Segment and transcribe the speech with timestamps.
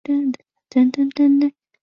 [0.03, 1.55] 任内屡次为减轻民负上疏。